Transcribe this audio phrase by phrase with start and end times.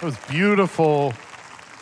[0.00, 1.12] It was beautiful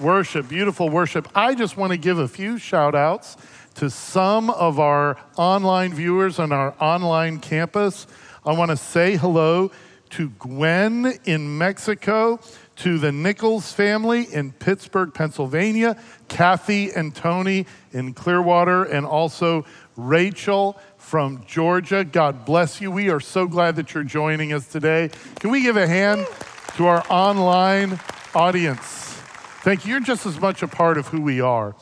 [0.00, 1.29] worship, beautiful worship.
[1.37, 3.37] I just want to give a few shout outs
[3.76, 8.09] to some of our online viewers on our online campus.
[8.45, 9.71] I want to say hello
[10.11, 12.41] to Gwen in Mexico,
[12.79, 15.96] to the Nichols family in Pittsburgh, Pennsylvania,
[16.27, 19.64] Kathy and Tony in Clearwater, and also
[19.96, 22.05] Rachel from Georgia.
[22.05, 22.91] God bless you.
[22.91, 25.11] We are so glad that you're joining us today.
[25.39, 26.27] Can we give a hand
[26.77, 27.98] to our online
[28.34, 28.80] audience?
[29.62, 29.92] Thank you.
[29.92, 31.75] You're just as much a part of who we are.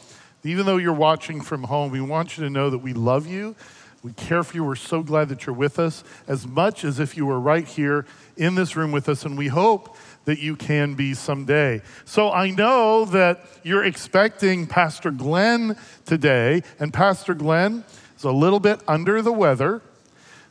[0.44, 3.56] Even though you're watching from home, we want you to know that we love you.
[4.02, 4.64] We care for you.
[4.64, 8.06] We're so glad that you're with us as much as if you were right here
[8.36, 9.96] in this room with us, and we hope
[10.26, 11.82] that you can be someday.
[12.04, 17.84] So I know that you're expecting Pastor Glenn today, and Pastor Glenn
[18.16, 19.82] is a little bit under the weather.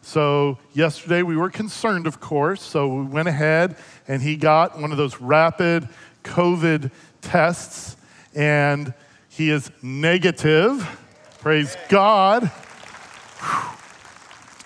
[0.02, 2.62] So, yesterday we were concerned, of course.
[2.62, 3.76] So, we went ahead
[4.08, 5.88] and he got one of those rapid
[6.24, 6.92] COVID
[7.22, 7.98] tests,
[8.34, 8.94] and
[9.30, 10.88] he is negative.
[11.40, 12.52] Praise God.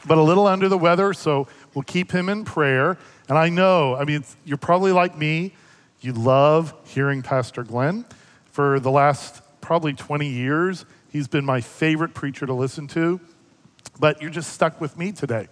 [0.08, 2.98] But a little under the weather, so we'll keep him in prayer.
[3.28, 5.54] And I know, I mean, you're probably like me.
[6.02, 8.06] You love hearing Pastor Glenn.
[8.52, 13.20] For the last probably 20 years, he's been my favorite preacher to listen to.
[14.00, 15.48] But you're just stuck with me today.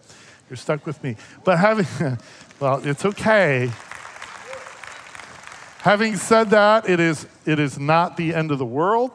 [0.50, 1.18] You're stuck with me.
[1.44, 1.86] But having,
[2.60, 3.72] well, it's okay.
[5.80, 9.12] Having said that, it is, it is not the end of the world.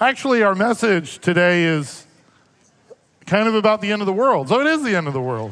[0.00, 2.06] Actually, our message today is
[3.26, 4.48] kind of about the end of the world.
[4.48, 5.50] So it is the end of the world.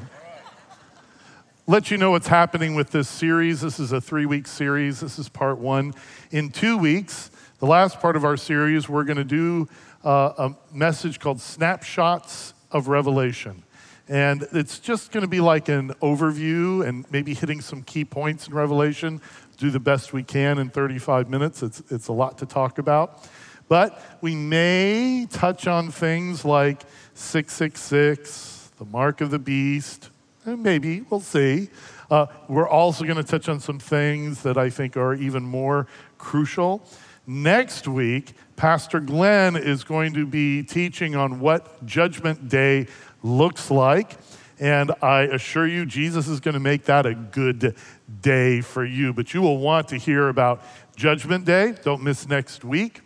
[1.67, 3.61] Let you know what's happening with this series.
[3.61, 5.01] This is a three week series.
[5.01, 5.95] This is part one.
[6.31, 9.69] In two weeks, the last part of our series, we're going to do
[10.05, 13.65] uh, a message called Snapshots of Revelation.
[14.09, 18.47] And it's just going to be like an overview and maybe hitting some key points
[18.47, 19.21] in Revelation.
[19.57, 21.63] Do the best we can in 35 minutes.
[21.63, 23.29] It's, it's a lot to talk about.
[23.69, 26.83] But we may touch on things like
[27.15, 30.11] 666, the mark of the beast,
[30.45, 31.69] and maybe, we'll see.
[32.09, 35.89] Uh, we're also going to touch on some things that I think are even more
[36.19, 36.87] crucial.
[37.27, 42.87] Next week, Pastor Glenn is going to be teaching on what Judgment Day
[43.23, 44.17] looks like.
[44.59, 47.77] And I assure you, Jesus is going to make that a good
[48.23, 49.13] day for you.
[49.13, 50.63] But you will want to hear about
[50.97, 51.75] Judgment Day.
[51.83, 53.03] Don't miss next week.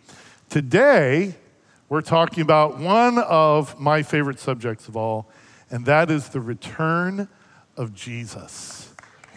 [0.49, 1.35] Today,
[1.89, 5.29] we're talking about one of my favorite subjects of all,
[5.69, 7.27] and that is the return
[7.75, 8.93] of Jesus.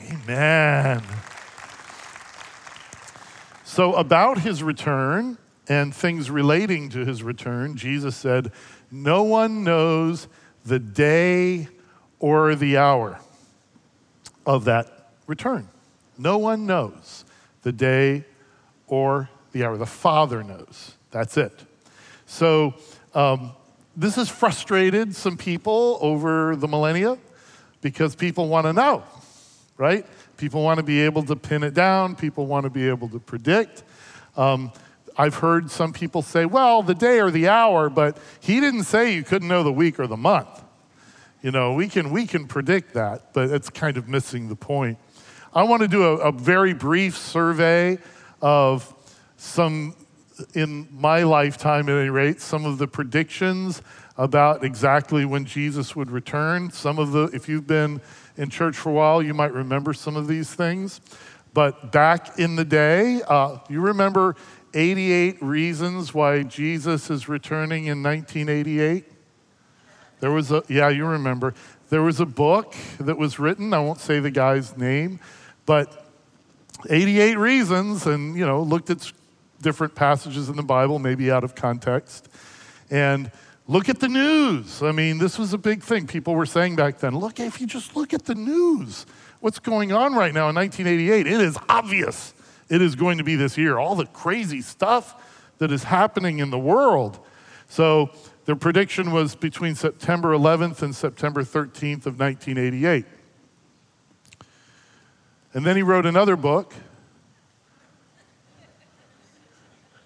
[0.08, 1.02] Amen.
[3.64, 5.36] So, about his return
[5.68, 8.52] and things relating to his return, Jesus said,
[8.88, 10.28] No one knows
[10.64, 11.69] the day
[12.19, 13.20] or the hour
[14.47, 15.69] of that return.
[16.19, 17.25] No one knows
[17.62, 18.25] the day
[18.86, 19.76] or the hour.
[19.76, 20.94] The Father knows.
[21.10, 21.53] That's it.
[22.26, 22.74] So,
[23.14, 23.53] um,
[23.97, 27.16] this has frustrated some people over the millennia
[27.80, 29.04] because people want to know,
[29.76, 30.04] right?
[30.36, 33.20] People want to be able to pin it down, people want to be able to
[33.20, 33.84] predict.
[34.36, 34.72] Um,
[35.16, 39.14] I've heard some people say, well, the day or the hour, but he didn't say
[39.14, 40.62] you couldn't know the week or the month.
[41.42, 44.98] You know, we can, we can predict that, but it's kind of missing the point.
[45.54, 47.98] I want to do a, a very brief survey
[48.41, 48.92] of
[49.36, 49.94] some
[50.54, 53.82] in my lifetime, at any rate, some of the predictions
[54.16, 56.70] about exactly when Jesus would return.
[56.70, 58.00] Some of the, if you've been
[58.36, 61.00] in church for a while, you might remember some of these things.
[61.53, 64.34] But back in the day, uh, you remember
[64.74, 69.04] 88 reasons why Jesus is returning in 1988?
[70.20, 71.54] There was a, yeah, you remember.
[71.90, 75.20] There was a book that was written, I won't say the guy's name,
[75.66, 76.10] but
[76.90, 79.12] 88 reasons, and, you know, looked at
[79.62, 82.28] different passages in the Bible, maybe out of context.
[82.91, 83.30] And
[83.66, 84.82] look at the news.
[84.82, 86.06] I mean, this was a big thing.
[86.06, 89.06] People were saying back then, look, if you just look at the news,
[89.41, 92.34] what's going on right now in 1988, it is obvious
[92.74, 93.78] it is going to be this year.
[93.78, 95.15] All the crazy stuff
[95.59, 97.21] that is happening in the world.
[97.68, 98.10] So
[98.47, 103.04] the prediction was between September 11th and September 13th of 1988.
[105.54, 106.74] And then he wrote another book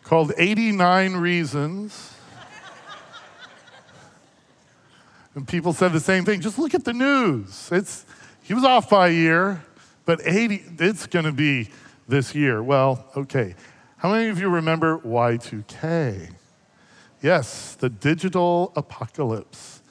[0.02, 2.14] called 89 Reasons.
[5.34, 6.42] and people said the same thing.
[6.42, 7.70] Just look at the news.
[7.72, 8.04] It's,
[8.42, 9.64] he was off by a year,
[10.04, 11.70] but 80, it's going to be
[12.08, 12.62] this year.
[12.62, 13.54] Well, okay.
[13.98, 16.30] How many of you remember Y2K?
[17.22, 19.82] Yes, the digital apocalypse,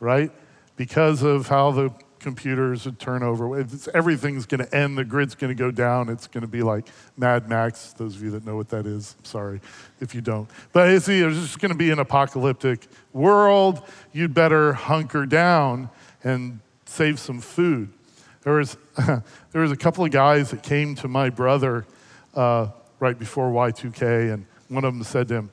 [0.00, 0.32] right?
[0.76, 3.60] Because of how the computers would turn over.
[3.60, 4.96] It's, everything's going to end.
[4.96, 6.08] The grid's going to go down.
[6.08, 7.92] It's going to be like Mad Max.
[7.92, 9.60] Those of you that know what that is, sorry
[10.00, 10.48] if you don't.
[10.72, 13.82] But it's see, there's just going to be an apocalyptic world.
[14.12, 15.90] You'd better hunker down
[16.24, 17.92] and save some food.
[18.42, 21.86] There was, there was a couple of guys that came to my brother
[22.34, 22.68] uh,
[22.98, 25.50] right before Y2K, and one of them said to him,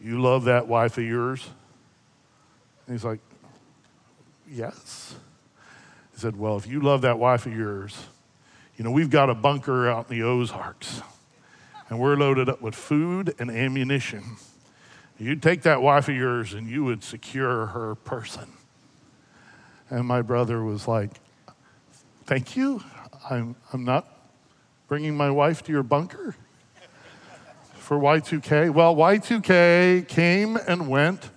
[0.00, 1.48] You love that wife of yours?
[2.86, 3.20] And he's like,
[4.50, 5.16] Yes.
[6.12, 7.96] He said, Well, if you love that wife of yours,
[8.76, 11.00] you know, we've got a bunker out in the Ozarks,
[11.88, 14.36] and we're loaded up with food and ammunition.
[15.18, 18.52] You'd take that wife of yours and you would secure her person.
[19.88, 21.20] And my brother was like,
[22.26, 22.82] Thank you.
[23.28, 24.08] I'm, I'm not
[24.88, 26.34] bringing my wife to your bunker
[27.74, 28.70] for Y2K.
[28.72, 31.28] Well, Y2K came and went.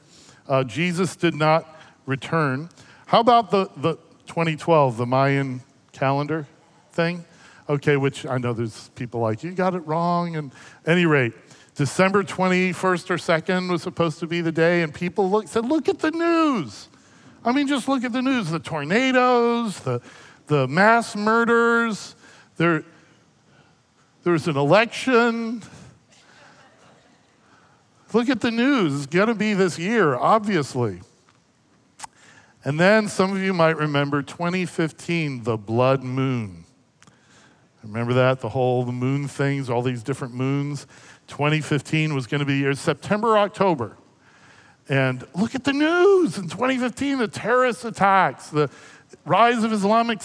[0.48, 1.68] Uh, Jesus did not
[2.06, 2.70] return.
[3.08, 3.96] How about the, the
[4.28, 5.60] 2012, the Mayan
[5.92, 6.48] calendar
[6.94, 7.26] thing?
[7.68, 10.38] Okay, which I know there's people like, you got it wrong.
[10.38, 10.54] And
[10.86, 11.34] any rate,
[11.76, 15.90] December 21st or 2nd was supposed to be the day, and people look, said, look
[15.90, 16.88] at the news.
[17.44, 20.02] I mean, just look at the news the tornadoes, the,
[20.48, 22.16] the mass murders.
[22.58, 22.84] There,
[24.24, 25.62] there's an election.
[28.14, 28.96] Look at the news.
[28.96, 31.02] It's going to be this year, obviously.
[32.64, 36.66] And then some of you might remember 2015, the blood moon.
[37.84, 38.42] Remember that?
[38.42, 40.88] The whole the moon things, all these different moons.
[41.28, 43.98] 2015 was going to be September, October.
[44.90, 48.70] And look at the news in 2015, the terrorist attacks, the
[49.26, 50.22] rise of Islamic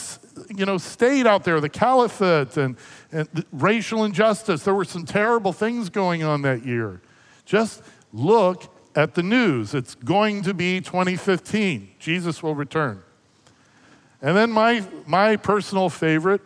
[0.54, 2.76] you know, state out there, the caliphate and,
[3.10, 4.64] and racial injustice.
[4.64, 7.00] There were some terrible things going on that year.
[7.44, 7.82] Just
[8.12, 9.74] look at the news.
[9.74, 11.92] It's going to be 2015.
[11.98, 13.02] Jesus will return.
[14.20, 16.42] And then my, my personal favorite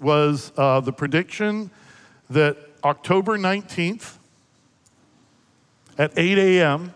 [0.00, 1.70] was uh, the prediction
[2.30, 4.16] that October 19th
[5.98, 6.94] at 8 a.m.,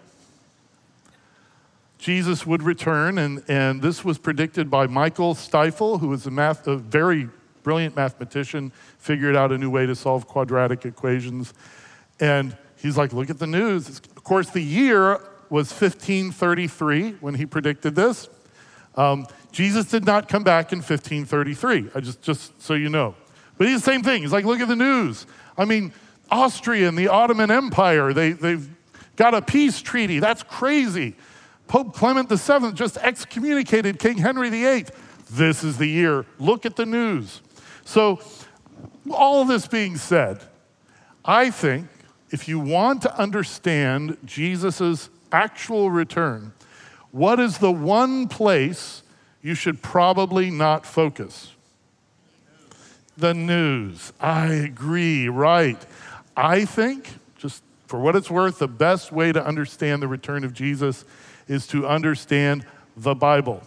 [2.05, 3.17] Jesus would return.
[3.17, 7.31] And, and this was predicted by Michael Stifel, who was a, math, a very
[7.63, 11.55] brilliant mathematician, figured out a new way to solve quadratic equations.
[12.21, 13.89] And he's like, look at the news.
[13.89, 15.19] Of course, the year
[15.49, 18.29] was 1533 when he predicted this.
[18.97, 23.15] Um, Jesus did not come back in 1533, I just, just so you know.
[23.57, 24.21] But he's the same thing.
[24.21, 25.27] He's like, look at the news.
[25.57, 25.95] I mean,
[26.31, 28.69] Austria and the Ottoman Empire, they, they've
[29.17, 30.19] got a peace treaty.
[30.19, 31.17] That's crazy.
[31.67, 34.87] Pope Clement VII just excommunicated King Henry VIII.
[35.31, 36.27] This is the year.
[36.39, 37.41] Look at the news.
[37.85, 38.21] So,
[39.11, 40.41] all this being said,
[41.25, 41.89] I think
[42.31, 46.53] if you want to understand Jesus' actual return,
[47.11, 49.03] what is the one place
[49.43, 51.53] you should probably not focus?
[53.17, 54.13] The news.
[54.21, 55.79] I agree, right.
[56.37, 60.53] I think, just for what it's worth, the best way to understand the return of
[60.53, 61.05] Jesus
[61.49, 62.65] is to understand
[62.97, 63.63] the Bible.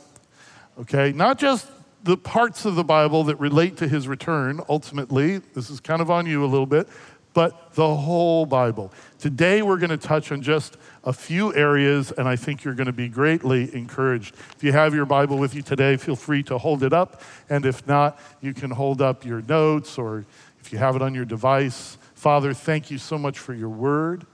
[0.80, 1.12] Okay?
[1.12, 1.68] Not just
[2.04, 6.10] the parts of the Bible that relate to his return, ultimately, this is kind of
[6.10, 6.88] on you a little bit,
[7.34, 8.92] but the whole Bible.
[9.20, 12.88] Today, we're going to touch on just a few areas, and I think you're going
[12.88, 14.36] to be greatly encouraged.
[14.56, 17.66] If you have your Bible with you today, feel free to hold it up, and
[17.66, 20.26] if not, you can hold up your notes or
[20.60, 21.98] if you have it on your device.
[22.16, 24.26] Father, thank you so much for your word.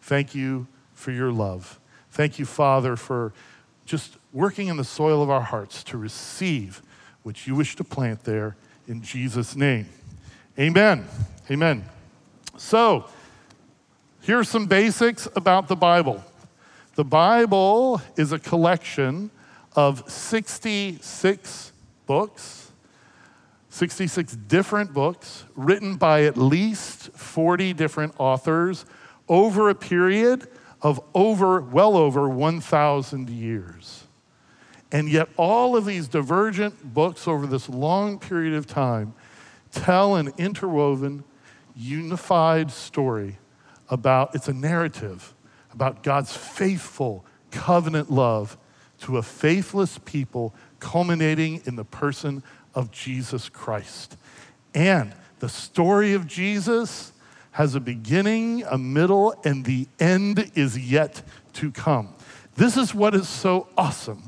[0.00, 1.78] Thank you for your love.
[2.16, 3.34] Thank you, Father, for
[3.84, 6.80] just working in the soil of our hearts to receive
[7.24, 8.56] what you wish to plant there
[8.88, 9.86] in Jesus' name.
[10.58, 11.04] Amen.
[11.50, 11.84] Amen.
[12.56, 13.04] So,
[14.22, 16.24] here are some basics about the Bible.
[16.94, 19.30] The Bible is a collection
[19.74, 21.72] of 66
[22.06, 22.72] books,
[23.68, 28.86] 66 different books written by at least 40 different authors
[29.28, 30.48] over a period
[30.82, 34.04] of over, well over 1,000 years.
[34.92, 39.14] And yet, all of these divergent books over this long period of time
[39.72, 41.24] tell an interwoven,
[41.74, 43.38] unified story
[43.90, 45.34] about, it's a narrative
[45.72, 48.56] about God's faithful covenant love
[49.00, 52.42] to a faithless people, culminating in the person
[52.74, 54.16] of Jesus Christ.
[54.74, 57.12] And the story of Jesus
[57.56, 61.22] has a beginning, a middle, and the end is yet
[61.54, 62.14] to come.
[62.56, 64.24] This is what is so awesome.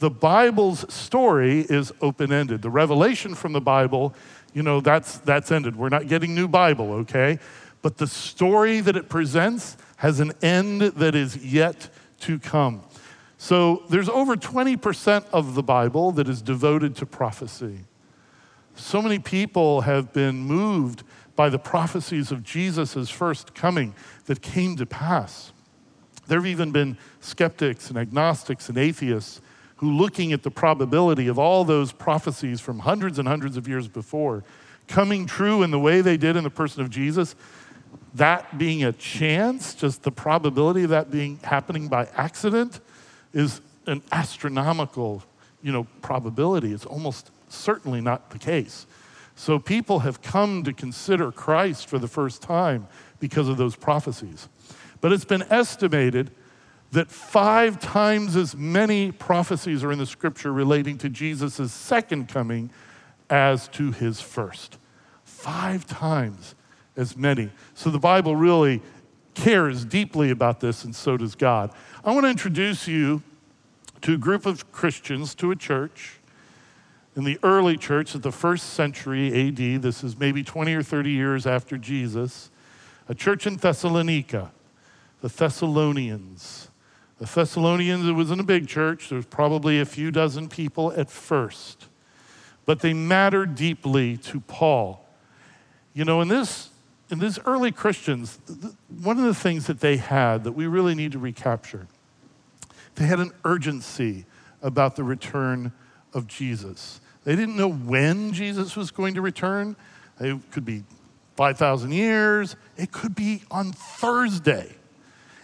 [0.00, 2.60] The Bible's story is open ended.
[2.60, 4.16] The revelation from the Bible,
[4.52, 5.76] you know, that's, that's ended.
[5.76, 7.38] We're not getting new Bible, okay?
[7.82, 11.88] But the story that it presents has an end that is yet
[12.22, 12.82] to come.
[13.38, 17.84] So there's over 20% of the Bible that is devoted to prophecy.
[18.74, 21.04] So many people have been moved
[21.36, 23.94] by the prophecies of Jesus' first coming
[24.26, 25.52] that came to pass.
[26.26, 29.40] There have even been skeptics and agnostics and atheists
[29.76, 33.88] who, looking at the probability of all those prophecies from hundreds and hundreds of years
[33.88, 34.44] before
[34.88, 37.34] coming true in the way they did in the person of Jesus,
[38.14, 42.80] that being a chance, just the probability of that being happening by accident,
[43.32, 45.22] is an astronomical,
[45.62, 46.72] you know, probability.
[46.72, 48.86] It's almost certainly not the case.
[49.34, 52.86] So people have come to consider Christ for the first time
[53.18, 54.48] because of those prophecies.
[55.00, 56.30] But it's been estimated
[56.92, 62.70] that five times as many prophecies are in the scripture relating to Jesus' second coming
[63.30, 64.78] as to his first.
[65.24, 66.54] Five times
[66.96, 67.50] as many.
[67.74, 68.82] So the Bible really
[69.34, 71.72] cares deeply about this, and so does God.
[72.04, 73.22] I want to introduce you
[74.02, 76.18] to a group of Christians, to a church.
[77.14, 81.10] In the early church of the first century AD, this is maybe 20 or 30
[81.10, 82.50] years after Jesus,
[83.08, 84.50] a church in Thessalonica,
[85.20, 86.68] the Thessalonians.
[87.18, 91.10] The Thessalonians, it wasn't a big church, there was probably a few dozen people at
[91.10, 91.86] first,
[92.64, 95.06] but they mattered deeply to Paul.
[95.94, 96.70] You know, in this
[97.10, 98.38] in these early Christians,
[99.02, 101.86] one of the things that they had that we really need to recapture
[102.94, 104.26] they had an urgency
[104.60, 105.72] about the return
[106.12, 107.00] of Jesus.
[107.24, 109.76] They didn't know when Jesus was going to return.
[110.20, 110.84] It could be
[111.36, 114.74] 5,000 years, it could be on Thursday.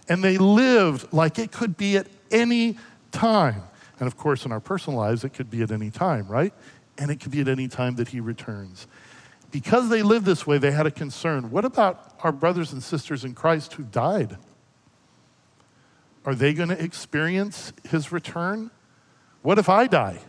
[0.08, 2.78] And they lived like it could be at any
[3.11, 3.62] time.
[3.99, 6.52] And of course, in our personal lives, it could be at any time, right?
[6.99, 8.87] And it could be at any time that he returns.
[9.50, 11.50] Because they lived this way, they had a concern.
[11.50, 14.37] What about our brothers and sisters in Christ who died?
[16.25, 18.70] Are they going to experience his return?
[19.42, 20.20] What if I die?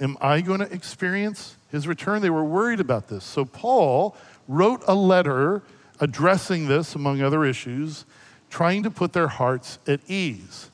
[0.00, 2.22] Am I going to experience his return?
[2.22, 3.24] They were worried about this.
[3.24, 4.16] So Paul
[4.48, 5.62] wrote a letter
[6.00, 8.06] addressing this, among other issues,
[8.48, 10.70] trying to put their hearts at ease.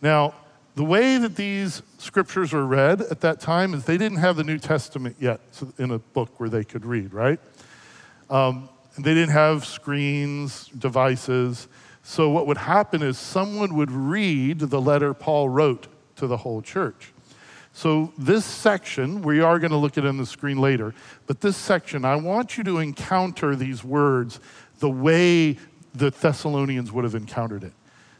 [0.00, 0.34] Now,
[0.74, 4.44] the way that these scriptures were read at that time is they didn't have the
[4.44, 5.40] New Testament yet
[5.78, 7.38] in a book where they could read, right?
[8.30, 11.68] Um, they didn't have screens, devices.
[12.02, 16.62] So, what would happen is someone would read the letter Paul wrote to the whole
[16.62, 17.12] church.
[17.72, 20.94] So, this section, we are going to look at it on the screen later,
[21.26, 24.40] but this section, I want you to encounter these words
[24.80, 25.56] the way
[25.94, 27.72] the Thessalonians would have encountered it.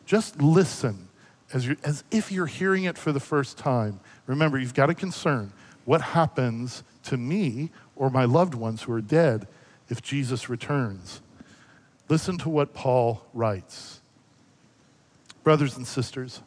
[0.07, 1.09] Just listen
[1.53, 4.01] as, as if you're hearing it for the first time.
[4.27, 5.53] Remember, you've got a concern.
[5.85, 9.49] What happens to me or my loved ones who are dead
[9.89, 11.21] if Jesus returns?
[12.09, 14.01] Listen to what Paul writes.
[15.43, 16.43] Brothers and sisters,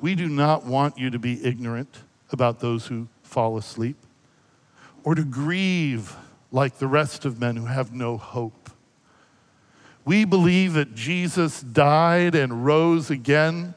[0.00, 3.96] we do not want you to be ignorant about those who fall asleep
[5.04, 6.16] or to grieve
[6.50, 8.70] like the rest of men who have no hope.
[10.04, 13.74] We believe that Jesus died and rose again,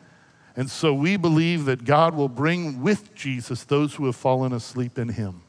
[0.56, 4.98] and so we believe that God will bring with Jesus those who have fallen asleep
[4.98, 5.42] in him.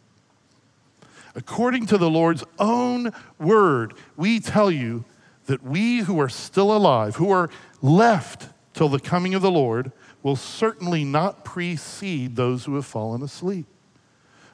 [1.35, 5.04] According to the Lord's own word, we tell you
[5.47, 7.49] that we who are still alive, who are
[7.81, 9.92] left till the coming of the Lord,
[10.23, 13.67] will certainly not precede those who have fallen asleep.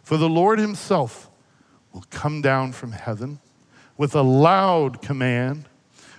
[0.02, 1.30] For the Lord himself
[1.92, 3.40] will come down from heaven
[3.96, 5.68] with a loud command,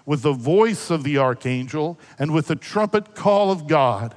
[0.06, 4.16] with the voice of the archangel, and with the trumpet call of God,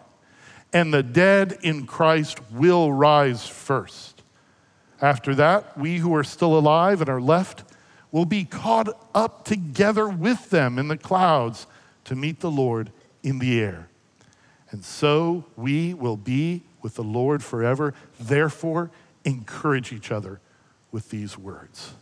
[0.72, 4.22] and the dead in Christ will rise first.
[5.00, 7.64] After that, we who are still alive and are left
[8.10, 11.66] will be caught up together with them in the clouds
[12.04, 12.90] to meet the Lord
[13.22, 13.88] in the air.
[14.72, 17.94] And so we will be with the Lord forever.
[18.18, 18.90] Therefore,
[19.24, 20.40] encourage each other
[20.90, 21.94] with these words.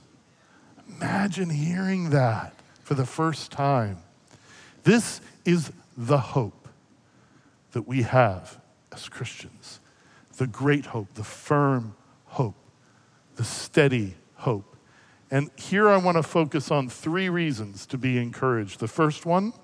[0.88, 3.98] Imagine hearing that for the first time.
[4.84, 6.68] This is the hope
[7.72, 8.58] that we have
[8.92, 9.80] as Christians
[10.38, 12.54] the great hope, the firm hope
[13.40, 14.76] the steady hope.
[15.30, 18.80] And here I want to focus on three reasons to be encouraged.
[18.80, 19.54] The first one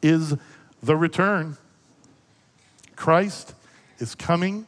[0.00, 0.34] is
[0.82, 1.58] the return.
[2.96, 3.54] Christ
[3.98, 4.66] is coming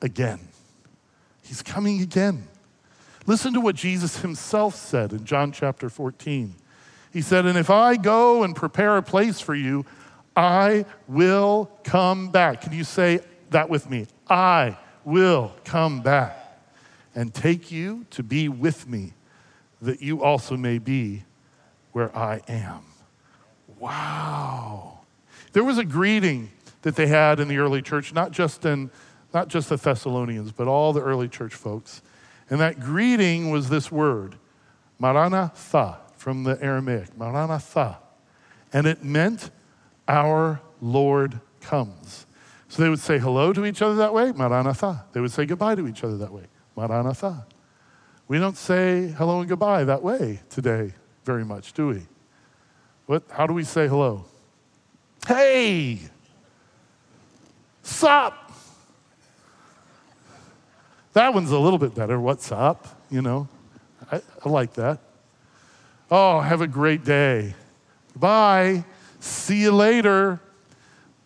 [0.00, 0.40] again.
[1.42, 2.48] He's coming again.
[3.26, 6.54] Listen to what Jesus himself said in John chapter 14.
[7.12, 9.84] He said, And if I go and prepare a place for you,
[10.36, 12.62] I will come back.
[12.62, 14.06] Can you say that with me?
[14.28, 16.60] I will come back
[17.14, 19.12] and take you to be with me,
[19.80, 21.22] that you also may be
[21.92, 22.80] where I am.
[23.78, 25.00] Wow.
[25.52, 26.50] There was a greeting
[26.84, 28.90] that they had in the early church, not just in
[29.32, 32.02] not just the Thessalonians, but all the early church folks.
[32.48, 34.36] And that greeting was this word,
[34.98, 37.98] Maranatha, from the Aramaic, Maranatha.
[38.72, 39.50] And it meant
[40.06, 42.26] our Lord comes.
[42.68, 45.06] So they would say hello to each other that way, Maranatha.
[45.12, 46.44] They would say goodbye to each other that way,
[46.76, 47.46] Maranatha.
[48.28, 50.92] We don't say hello and goodbye that way today
[51.24, 52.02] very much, do we?
[53.06, 54.26] What, how do we say hello?
[55.26, 56.10] Hey!
[57.84, 58.50] Sup?
[61.12, 62.18] That one's a little bit better.
[62.18, 63.00] What's up?
[63.10, 63.46] You know,
[64.10, 64.98] I, I like that.
[66.10, 67.54] Oh, have a great day.
[68.16, 68.84] Bye.
[69.20, 70.40] See you later.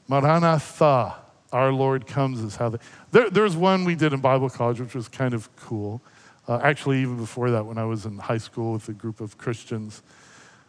[0.08, 1.14] Maranatha.
[1.50, 2.78] Our Lord comes is how they.
[3.12, 6.02] There, there's one we did in Bible college, which was kind of cool.
[6.46, 9.38] Uh, actually, even before that, when I was in high school with a group of
[9.38, 10.02] Christians,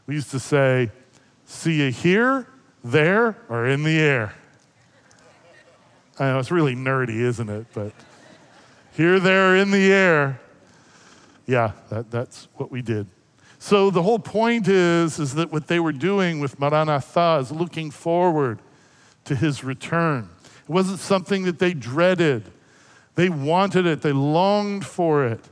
[0.08, 0.92] we used to say,
[1.46, 2.48] See you here,
[2.84, 4.36] there, or in the air.
[6.20, 7.66] I know it's really nerdy, isn't it?
[7.74, 7.94] But
[8.92, 10.42] here, there, in the air.
[11.46, 13.08] Yeah, that, that's what we did.
[13.58, 17.90] So the whole point is, is that what they were doing with Maranatha is looking
[17.90, 18.60] forward
[19.26, 20.30] to his return.
[20.64, 22.44] It wasn't something that they dreaded.
[23.16, 25.44] They wanted it, they longed for it.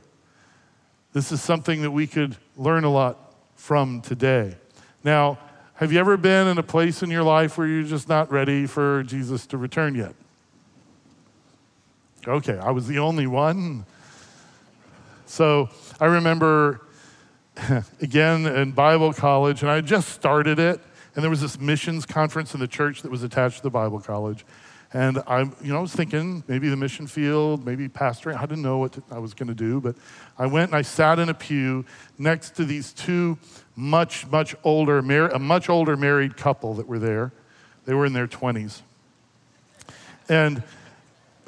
[1.12, 4.56] This is something that we could learn a lot from today.
[5.04, 5.38] Now,
[5.74, 8.66] have you ever been in a place in your life where you're just not ready
[8.66, 10.14] for Jesus to return yet?
[12.28, 13.86] Okay, I was the only one.
[15.24, 16.82] So I remember,
[18.02, 20.78] again, in Bible college, and I just started it,
[21.14, 23.98] and there was this missions conference in the church that was attached to the Bible
[23.98, 24.44] college.
[24.92, 28.36] And I, you know, I was thinking maybe the mission field, maybe pastoring.
[28.36, 29.96] I didn't know what to, I was going to do, but
[30.36, 31.86] I went and I sat in a pew
[32.18, 33.38] next to these two
[33.74, 37.32] much, much older, mar- a much older married couple that were there.
[37.86, 38.82] They were in their 20s.
[40.28, 40.62] And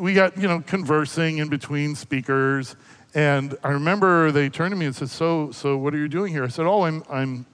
[0.01, 2.75] we got, you know, conversing in between speakers.
[3.15, 6.33] And I remember they turned to me and said, So, so what are you doing
[6.33, 6.45] here?
[6.45, 7.47] I said, Oh, I'm, I'm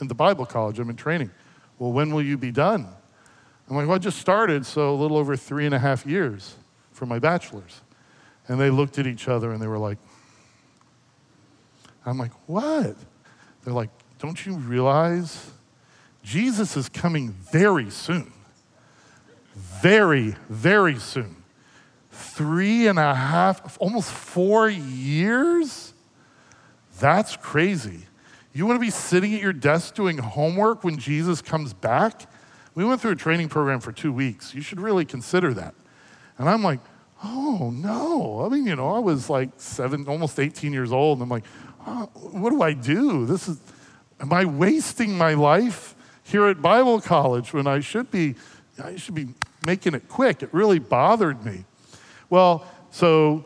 [0.00, 1.30] in the Bible college, I'm in training.
[1.78, 2.86] Well, when will you be done?
[3.68, 6.54] I'm like, Well, I just started, so a little over three and a half years
[6.92, 7.80] for my bachelor's.
[8.46, 9.98] And they looked at each other and they were like,
[12.06, 12.96] I'm like, What?
[13.64, 15.50] They're like, Don't you realize
[16.22, 18.32] Jesus is coming very soon?
[19.82, 21.38] Very, very soon
[22.18, 25.94] three and a half, almost four years?
[27.00, 28.06] That's crazy.
[28.52, 32.22] You want to be sitting at your desk doing homework when Jesus comes back?
[32.74, 34.54] We went through a training program for two weeks.
[34.54, 35.74] You should really consider that.
[36.38, 36.80] And I'm like,
[37.22, 38.44] oh no.
[38.44, 41.18] I mean, you know, I was like seven, almost 18 years old.
[41.18, 41.44] And I'm like,
[41.86, 43.26] oh, what do I do?
[43.26, 43.60] This is,
[44.20, 48.34] am I wasting my life here at Bible college when I should be,
[48.82, 49.28] I should be
[49.64, 50.42] making it quick?
[50.42, 51.64] It really bothered me.
[52.30, 53.44] Well, so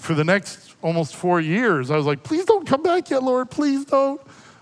[0.00, 3.50] for the next almost four years, I was like, please don't come back yet, Lord.
[3.50, 4.20] Please don't.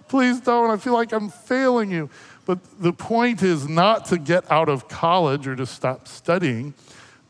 [0.08, 0.70] Please don't.
[0.70, 2.10] I feel like I'm failing you.
[2.44, 6.74] But the point is not to get out of college or to stop studying,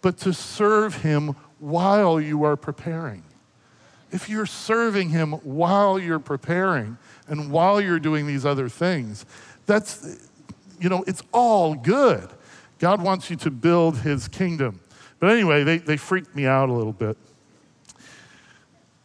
[0.00, 3.22] but to serve Him while you are preparing.
[4.11, 9.26] If you're serving Him while you're preparing and while you're doing these other things,
[9.66, 10.28] that's,
[10.81, 12.28] you know, it's all good.
[12.78, 14.81] God wants you to build His kingdom.
[15.22, 17.16] But anyway, they, they freaked me out a little bit.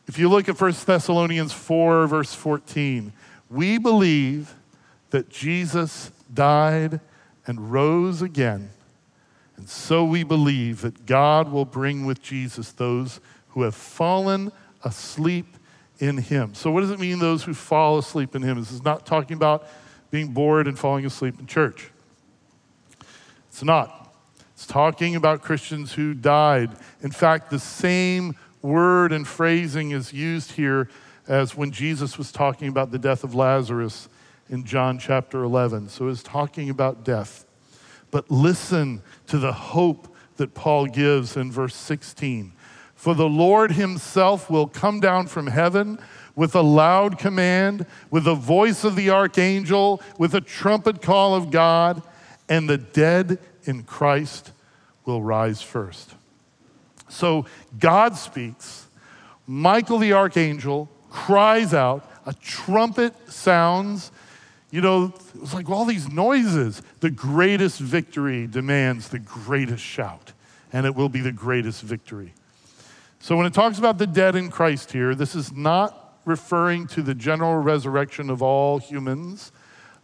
[0.07, 3.13] If you look at 1 Thessalonians 4, verse 14,
[3.51, 4.55] we believe
[5.11, 7.01] that Jesus died
[7.45, 8.71] and rose again.
[9.57, 14.51] And so we believe that God will bring with Jesus those who have fallen
[14.83, 15.55] asleep
[15.99, 16.55] in him.
[16.55, 18.59] So, what does it mean, those who fall asleep in him?
[18.59, 19.67] This is not talking about
[20.09, 21.91] being bored and falling asleep in church.
[23.49, 23.96] It's not.
[24.57, 26.71] It's talking about Christians who died.
[27.03, 30.89] In fact, the same word and phrasing is used here
[31.27, 34.09] as when Jesus was talking about the death of Lazarus
[34.49, 35.89] in John chapter 11.
[35.89, 37.45] So it's talking about death.
[38.09, 42.51] But listen to the hope that Paul gives in verse 16.
[42.95, 45.99] For the Lord himself will come down from heaven
[46.35, 51.51] with a loud command, with the voice of the archangel, with a trumpet call of
[51.51, 52.01] God,
[52.49, 54.51] and the dead in Christ
[55.05, 56.13] will rise first.
[57.09, 57.45] So
[57.79, 58.87] God speaks,
[59.45, 64.11] Michael the archangel cries out, a trumpet sounds.
[64.69, 66.81] You know, it's like all these noises.
[66.99, 70.33] The greatest victory demands the greatest shout,
[70.73, 72.33] and it will be the greatest victory.
[73.19, 77.01] So when it talks about the dead in Christ here, this is not referring to
[77.01, 79.53] the general resurrection of all humans,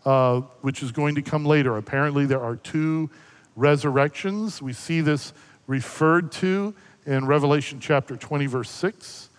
[0.06, 1.76] uh, which is going to come later.
[1.78, 3.10] Apparently, there are two
[3.56, 4.62] resurrections.
[4.62, 5.34] We see this
[5.68, 6.74] referred to
[7.06, 9.30] in Revelation chapter 20, verse 6,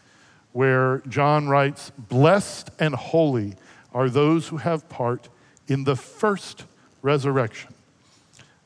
[0.52, 3.54] where John writes, Blessed and holy
[3.92, 5.28] are those who have part
[5.68, 6.64] in the first
[7.02, 7.74] resurrection.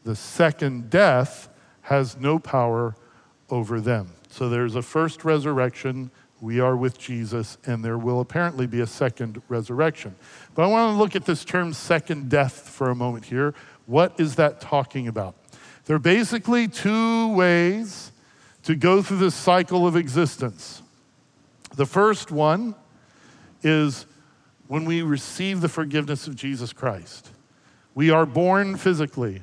[0.05, 1.49] The second death
[1.83, 2.95] has no power
[3.51, 4.09] over them.
[4.31, 6.11] So there's a first resurrection.
[6.41, 10.15] We are with Jesus, and there will apparently be a second resurrection.
[10.55, 13.55] But I want to look at this term second death for a moment here.
[13.87, 15.35] What is that talking about?
[15.88, 18.12] There are basically two ways
[18.64, 20.83] to go through this cycle of existence.
[21.77, 22.74] The first one
[23.62, 24.05] is
[24.66, 27.31] when we receive the forgiveness of Jesus Christ.
[27.94, 29.42] We are born physically,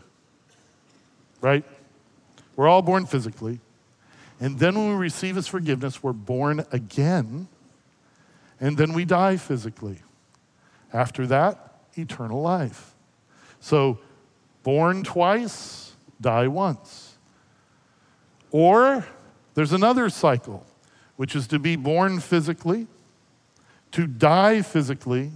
[1.42, 1.66] right?
[2.56, 3.60] We're all born physically.
[4.40, 7.48] And then when we receive his forgiveness, we're born again.
[8.60, 9.98] And then we die physically.
[10.94, 12.94] After that, eternal life.
[13.60, 13.98] So,
[14.62, 17.18] born twice, die once.
[18.52, 19.06] Or
[19.54, 20.66] there's another cycle,
[21.16, 22.88] which is to be born physically,
[23.92, 25.32] to die physically,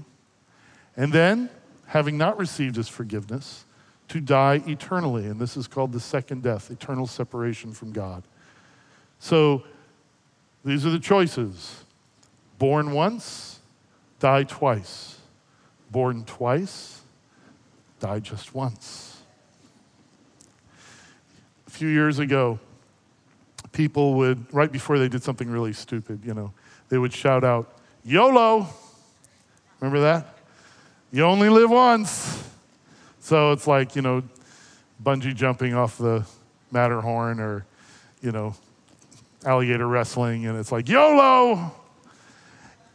[0.96, 1.50] and then,
[1.88, 3.66] having not received his forgiveness,
[4.10, 5.26] to die eternally.
[5.26, 8.24] And this is called the second death, eternal separation from God.
[9.20, 9.64] So
[10.66, 11.84] these are the choices
[12.58, 13.60] born once,
[14.20, 15.18] die twice.
[15.92, 17.02] Born twice,
[18.00, 19.09] die just once.
[21.80, 22.60] Few years ago,
[23.72, 26.52] people would, right before they did something really stupid, you know,
[26.90, 28.68] they would shout out, YOLO.
[29.80, 30.40] Remember that?
[31.14, 32.44] You only live once.
[33.22, 34.24] So it's like, you know,
[35.02, 36.26] bungee jumping off the
[36.70, 37.66] Matterhorn or,
[38.22, 38.56] you know,
[39.46, 41.72] alligator wrestling, and it's like, YOLO!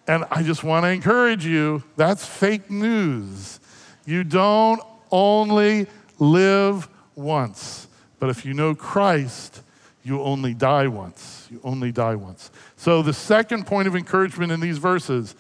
[0.07, 3.61] And I just want to encourage you that's fake news.
[4.05, 5.87] You don't only
[6.19, 9.63] live once, but if you know Christ,
[10.03, 11.49] you only die once.
[11.51, 12.51] You only die once.
[12.77, 15.35] So, the second point of encouragement in these verses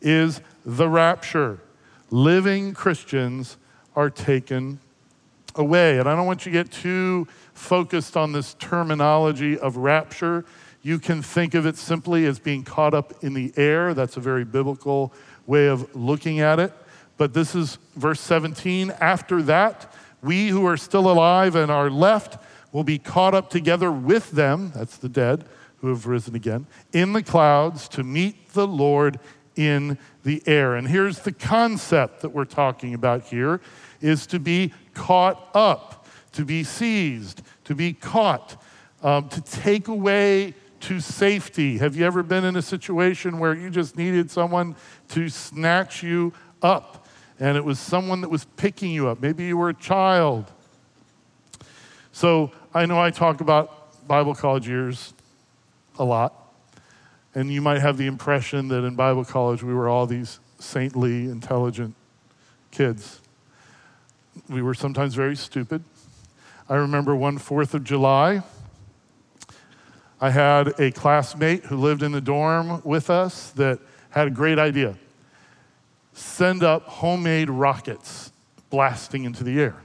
[0.00, 1.60] is the rapture.
[2.10, 3.56] Living Christians
[3.94, 4.80] are taken
[5.54, 5.98] away.
[5.98, 10.44] And I don't want you to get too focused on this terminology of rapture.
[10.82, 13.94] You can think of it simply as being caught up in the air.
[13.94, 15.12] That's a very biblical
[15.46, 16.72] way of looking at it.
[17.16, 18.92] But this is verse 17.
[19.00, 23.90] After that, we who are still alive and are left will be caught up together
[23.90, 25.44] with them, that's the dead
[25.78, 29.18] who have risen again, in the clouds to meet the Lord
[29.56, 30.74] in the air.
[30.74, 33.60] And here's the concept that we're talking about here
[34.00, 35.98] is to be caught up
[36.38, 38.62] to be seized, to be caught,
[39.02, 41.78] um, to take away to safety.
[41.78, 44.76] Have you ever been in a situation where you just needed someone
[45.08, 47.07] to snatch you up?
[47.40, 49.20] And it was someone that was picking you up.
[49.20, 50.50] Maybe you were a child.
[52.12, 55.14] So I know I talk about Bible college years
[55.98, 56.34] a lot.
[57.34, 61.24] And you might have the impression that in Bible college we were all these saintly,
[61.26, 61.94] intelligent
[62.72, 63.20] kids.
[64.48, 65.84] We were sometimes very stupid.
[66.68, 68.42] I remember one Fourth of July.
[70.20, 73.78] I had a classmate who lived in the dorm with us that
[74.10, 74.96] had a great idea
[76.18, 78.32] send up homemade rockets
[78.70, 79.76] blasting into the air.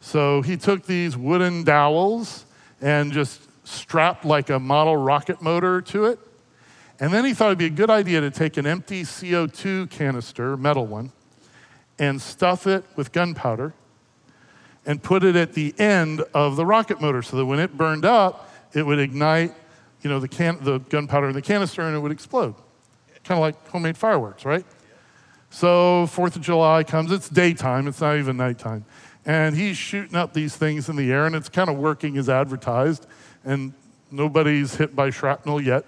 [0.00, 2.46] So he took these wooden dowels
[2.80, 6.18] and just strapped like a model rocket motor to it.
[6.98, 10.56] And then he thought it'd be a good idea to take an empty CO2 canister,
[10.56, 11.12] metal one,
[11.98, 13.74] and stuff it with gunpowder
[14.86, 18.04] and put it at the end of the rocket motor so that when it burned
[18.04, 19.54] up, it would ignite,
[20.02, 22.54] you know, the, can- the gunpowder in the canister and it would explode.
[23.24, 24.64] Kind of like homemade fireworks, right?
[25.50, 28.84] So, 4th of July comes, it's daytime, it's not even nighttime.
[29.26, 32.28] And he's shooting up these things in the air, and it's kind of working as
[32.28, 33.06] advertised,
[33.44, 33.72] and
[34.10, 35.84] nobody's hit by shrapnel yet.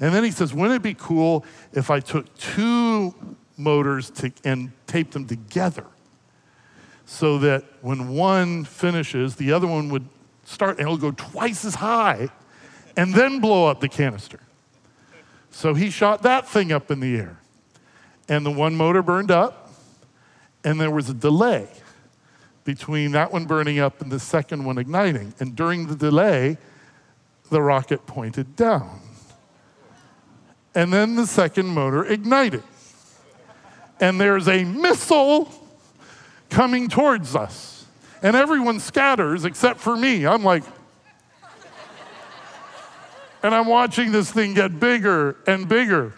[0.00, 3.14] And then he says, Wouldn't it be cool if I took two
[3.56, 5.84] motors to, and taped them together?
[7.10, 10.06] so that when one finishes, the other one would
[10.44, 12.28] start and it'll go twice as high
[12.96, 14.38] and then blow up the canister.
[15.50, 17.39] So he shot that thing up in the air.
[18.30, 19.72] And the one motor burned up,
[20.64, 21.68] and there was a delay
[22.62, 25.34] between that one burning up and the second one igniting.
[25.40, 26.56] And during the delay,
[27.50, 29.00] the rocket pointed down.
[30.76, 32.62] And then the second motor ignited.
[33.98, 35.52] And there's a missile
[36.48, 37.84] coming towards us.
[38.22, 40.24] And everyone scatters except for me.
[40.24, 40.62] I'm like,
[43.42, 46.14] and I'm watching this thing get bigger and bigger.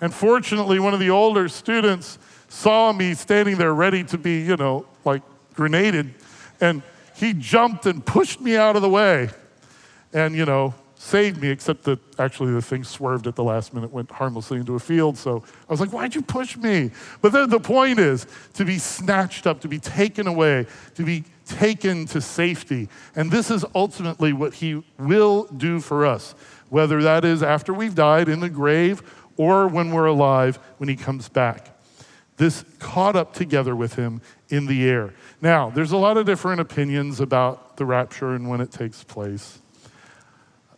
[0.00, 4.56] And fortunately, one of the older students saw me standing there ready to be, you
[4.56, 5.22] know, like
[5.54, 6.14] grenaded.
[6.60, 6.82] And
[7.16, 9.30] he jumped and pushed me out of the way
[10.12, 13.92] and, you know, saved me, except that actually the thing swerved at the last minute,
[13.92, 15.18] went harmlessly into a field.
[15.18, 16.92] So I was like, why'd you push me?
[17.20, 21.24] But then the point is to be snatched up, to be taken away, to be
[21.46, 22.88] taken to safety.
[23.14, 26.34] And this is ultimately what he will do for us,
[26.70, 29.02] whether that is after we've died in the grave
[29.36, 31.70] or when we're alive when he comes back.
[32.36, 35.14] This caught up together with him in the air.
[35.40, 39.60] Now, there's a lot of different opinions about the rapture and when it takes place.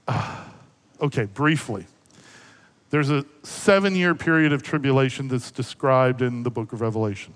[0.07, 0.45] Uh,
[1.01, 1.87] okay, briefly.
[2.91, 7.35] There's a seven year period of tribulation that's described in the book of Revelation.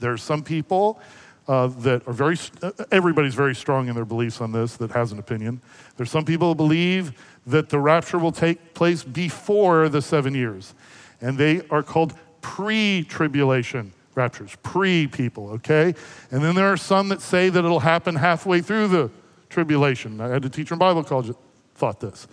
[0.00, 1.00] There are some people
[1.46, 5.12] uh, that are very, uh, everybody's very strong in their beliefs on this that has
[5.12, 5.60] an opinion.
[5.96, 7.12] There's some people who believe
[7.46, 10.74] that the rapture will take place before the seven years,
[11.20, 15.94] and they are called pre tribulation raptures, pre people, okay?
[16.30, 19.10] And then there are some that say that it'll happen halfway through the
[19.48, 20.20] tribulation.
[20.20, 21.36] I had a teacher in Bible college that
[21.74, 22.26] thought this.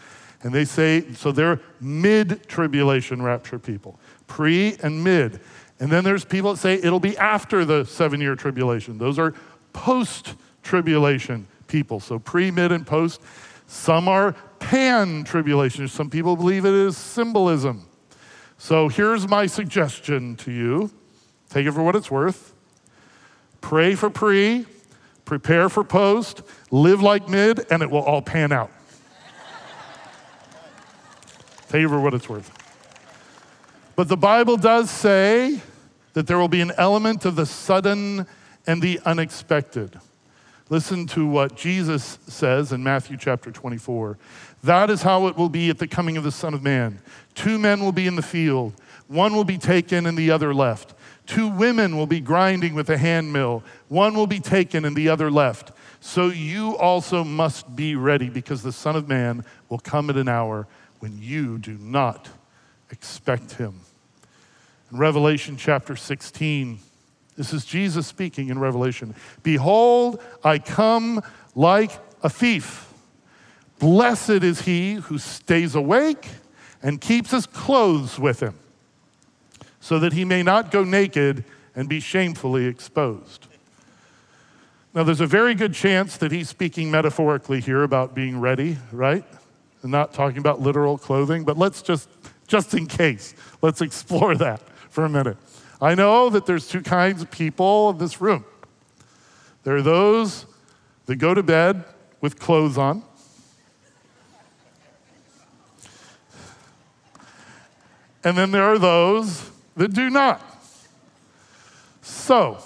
[0.44, 4.00] And they say, so they're mid tribulation rapture people,
[4.32, 5.42] pre and mid.
[5.82, 8.98] And then there's people that say it'll be after the seven year tribulation.
[8.98, 9.34] Those are
[9.74, 12.00] post tribulation people.
[12.00, 13.20] So pre, mid, and post.
[13.68, 15.86] Some are pan tribulation.
[15.90, 17.86] Some people believe it is symbolism.
[18.58, 20.92] So here's my suggestion to you
[21.50, 22.54] take it for what it's worth.
[23.60, 24.66] Pray for pre,
[25.26, 26.42] prepare for post,
[26.72, 28.72] live like mid, and it will all pan out.
[31.68, 32.61] take it for what it's worth.
[34.02, 35.62] But the Bible does say
[36.14, 38.26] that there will be an element of the sudden
[38.66, 40.00] and the unexpected.
[40.72, 44.18] Listen to what Jesus says in Matthew chapter 24.
[44.64, 47.00] That is how it will be at the coming of the Son of Man.
[47.36, 48.74] Two men will be in the field,
[49.08, 50.96] one will be taken and the other left.
[51.28, 55.10] Two women will be grinding with a hand mill, one will be taken and the
[55.10, 55.74] other left.
[56.00, 60.28] So you also must be ready because the Son of Man will come at an
[60.28, 62.30] hour when you do not
[62.90, 63.82] expect him.
[64.92, 66.80] In Revelation chapter 16,
[67.38, 71.22] this is Jesus speaking in Revelation Behold, I come
[71.56, 71.92] like
[72.24, 72.92] a thief.
[73.80, 76.28] Blessed is he who stays awake
[76.84, 78.56] and keeps his clothes with him,
[79.80, 83.48] so that he may not go naked and be shamefully exposed.
[84.94, 89.24] Now, there's a very good chance that he's speaking metaphorically here about being ready, right?
[89.84, 92.10] And not talking about literal clothing, but let's just,
[92.46, 95.38] just in case, let's explore that for a minute.
[95.82, 98.46] I know that there's two kinds of people in this room.
[99.64, 100.46] There are those
[101.08, 101.84] that go to bed
[102.20, 103.04] with clothes on.
[108.24, 110.42] And then there are those that do not.
[112.02, 112.60] So,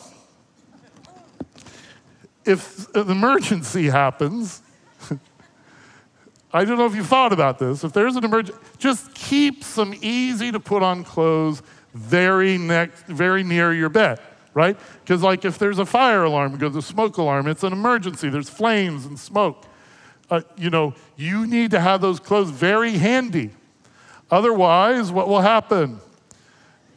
[2.43, 4.61] if an emergency happens,
[6.53, 7.85] I don't know if you thought about this.
[7.85, 11.61] If there's an emergency, just keep some easy to put on clothes
[11.95, 14.19] very next, very near your bed,
[14.53, 14.77] right?
[15.01, 18.29] Because like if there's a fire alarm, because a smoke alarm, it's an emergency.
[18.29, 19.65] There's flames and smoke.
[20.29, 23.51] Uh, you know, you need to have those clothes very handy.
[24.29, 25.99] Otherwise, what will happen?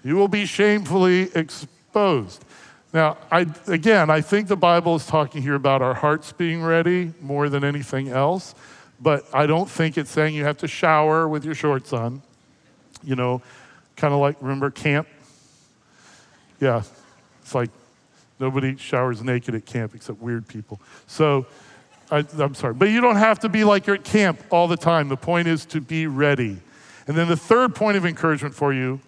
[0.02, 2.44] You will be shamefully exposed.
[2.92, 7.12] Now, I, again, I think the Bible is talking here about our hearts being ready
[7.20, 8.54] more than anything else,
[9.00, 12.22] but I don't think it's saying you have to shower with your shorts on.
[13.04, 13.42] You know,
[13.98, 15.08] Kind of like, remember camp?
[16.60, 16.82] Yeah,
[17.42, 17.70] it's like
[18.38, 20.80] nobody showers naked at camp except weird people.
[21.08, 21.46] So,
[22.08, 22.74] I, am sorry.
[22.74, 25.08] But you don't have to be like you're at camp all the time.
[25.08, 26.58] The point is to be ready.
[27.08, 29.00] And then the third point of encouragement for you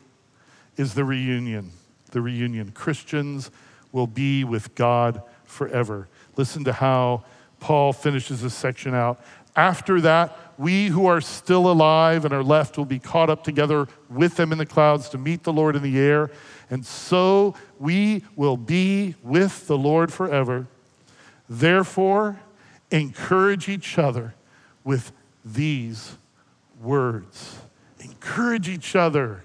[0.76, 1.70] is the reunion.
[2.11, 2.72] The reunion.
[2.72, 3.53] Christians
[3.92, 6.09] will be with God forever.
[6.37, 7.22] Listen to how
[7.61, 9.20] Paul finishes this section out.
[9.55, 13.88] After that, we who are still alive and are left will be caught up together
[14.11, 16.31] with them in the clouds to meet the Lord in the air.
[16.68, 20.66] And so we will be with the Lord forever.
[21.49, 22.40] Therefore,
[22.90, 24.35] encourage each other
[24.85, 25.12] with
[25.46, 26.18] these
[26.79, 27.57] words.
[28.01, 29.44] Encourage each other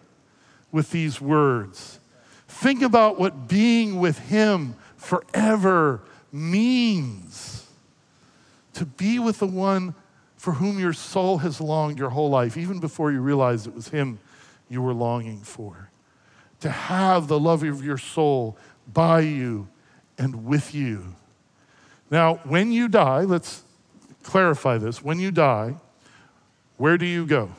[0.74, 2.02] with these words.
[2.50, 6.02] Think about what being with Him forever
[6.34, 7.66] means.
[8.74, 9.96] To be with the one
[10.46, 13.88] for whom your soul has longed your whole life, even before you realized it was
[13.88, 14.20] Him
[14.70, 15.90] you were longing for.
[16.60, 18.56] To have the love of your soul
[18.94, 19.68] by you
[20.20, 21.16] and with you.
[22.12, 23.64] Now, when you die, let's
[24.22, 25.04] clarify this.
[25.04, 25.78] When you die,
[26.78, 27.50] where do you go?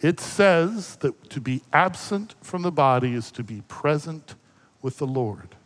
[0.00, 4.34] It says that to be absent from the body is to be present
[4.80, 5.56] with the Lord.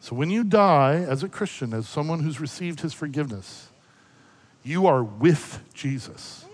[0.00, 3.67] So when you die as a Christian, as someone who's received his forgiveness,
[4.68, 6.44] you are with Jesus.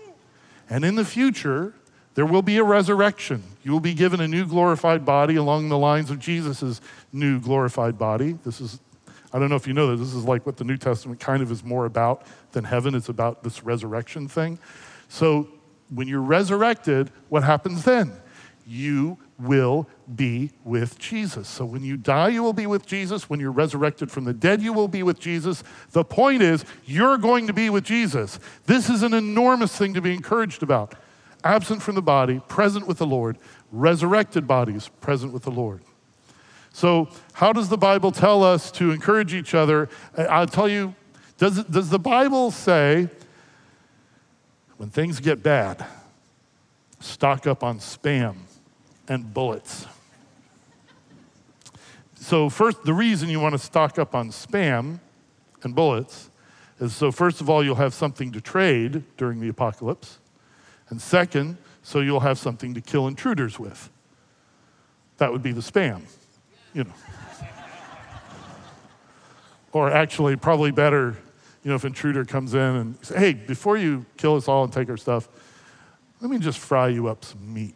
[0.69, 1.73] And in the future,
[2.13, 3.43] there will be a resurrection.
[3.61, 6.79] You will be given a new glorified body along the lines of Jesus'
[7.11, 8.37] new glorified body.
[8.45, 8.79] This is,
[9.33, 11.43] I don't know if you know that, this is like what the New Testament kind
[11.43, 12.95] of is more about than heaven.
[12.95, 14.59] It's about this resurrection thing.
[15.09, 15.49] So
[15.89, 18.13] when you're resurrected, what happens then?
[18.65, 21.47] You will be with Jesus.
[21.47, 23.29] So when you die, you will be with Jesus.
[23.29, 25.63] When you're resurrected from the dead, you will be with Jesus.
[25.91, 28.39] The point is, you're going to be with Jesus.
[28.65, 30.95] This is an enormous thing to be encouraged about.
[31.43, 33.37] Absent from the body, present with the Lord,
[33.71, 35.81] resurrected bodies, present with the Lord.
[36.73, 39.89] So, how does the Bible tell us to encourage each other?
[40.17, 40.95] I'll tell you,
[41.37, 43.09] does, does the Bible say
[44.77, 45.85] when things get bad,
[46.99, 48.35] stock up on spam?
[49.07, 49.85] And bullets.
[52.15, 54.99] So, first, the reason you want to stock up on spam
[55.61, 56.29] and bullets
[56.79, 60.19] is so, first of all, you'll have something to trade during the apocalypse.
[60.89, 63.89] And second, so you'll have something to kill intruders with.
[65.17, 66.01] That would be the spam,
[66.73, 66.93] you know.
[69.71, 71.15] or actually, probably better,
[71.63, 74.73] you know, if intruder comes in and say, hey, before you kill us all and
[74.73, 75.29] take our stuff,
[76.21, 77.75] let me just fry you up some meat.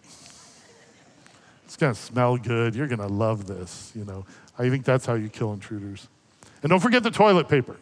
[1.69, 2.73] It's going to smell good.
[2.73, 4.25] You're going to love this, you know.
[4.57, 6.07] I think that's how you kill intruders.
[6.63, 7.75] And don't forget the toilet paper.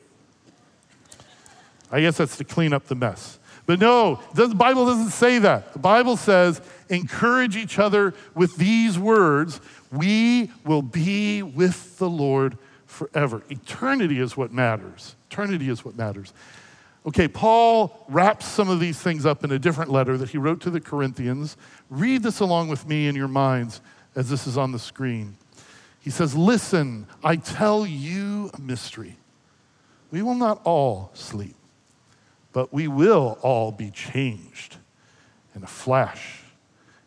[1.89, 3.39] I guess that's to clean up the mess.
[3.65, 5.71] But no, the Bible doesn't say that.
[5.71, 12.57] The Bible says, encourage each other with these words we will be with the Lord
[12.87, 13.41] forever.
[13.49, 15.15] Eternity is what matters.
[15.31, 16.33] Eternity is what matters.
[17.07, 20.59] Okay, Paul wraps some of these things up in a different letter that he wrote
[20.61, 21.55] to the Corinthians.
[21.89, 23.79] Read this along with me in your minds
[24.13, 25.37] as this is on the screen.
[26.01, 29.15] He says, Listen, I tell you a mystery.
[30.11, 31.55] We will not all sleep,
[32.51, 34.75] but we will all be changed
[35.55, 36.41] in a flash,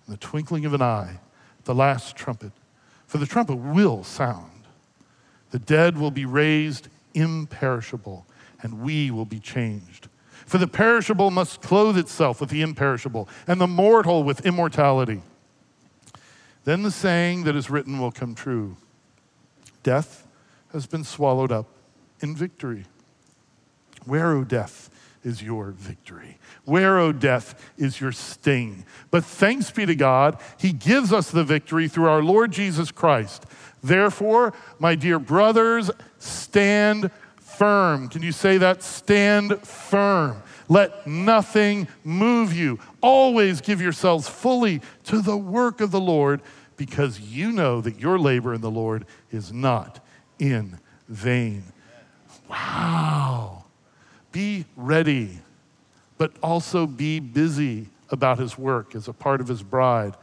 [0.06, 1.20] in the twinkling of an eye,
[1.64, 2.52] the last trumpet.
[3.06, 4.62] For the trumpet will sound.
[5.50, 8.24] The dead will be raised imperishable
[8.62, 10.08] and we will be changed.
[10.46, 15.22] For the perishable must clothe itself with the imperishable, and the mortal with immortality.
[16.64, 18.76] Then the saying that is written will come true
[19.82, 20.26] Death
[20.72, 21.66] has been swallowed up
[22.20, 22.84] in victory.
[24.04, 24.90] Where, O death,
[25.22, 26.38] is your victory?
[26.64, 28.84] Where, O death, is your sting?
[29.10, 33.46] But thanks be to God, He gives us the victory through our Lord Jesus Christ.
[33.82, 37.10] Therefore, my dear brothers, stand
[37.60, 38.08] firm.
[38.08, 38.82] Can you say that?
[38.82, 40.42] Stand firm.
[40.70, 42.78] Let nothing move you.
[43.02, 46.40] Always give yourselves fully to the work of the Lord
[46.78, 50.02] because you know that your labor in the Lord is not
[50.38, 51.64] in vain.
[52.48, 53.66] Wow.
[54.32, 55.40] Be ready,
[56.16, 60.14] but also be busy about his work as a part of his bride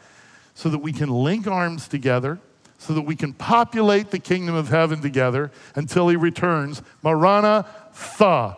[0.56, 2.40] so that we can link arms together
[2.78, 6.82] so that we can populate the kingdom of heaven together until he returns.
[7.04, 7.66] Marana
[7.98, 8.58] Maranatha,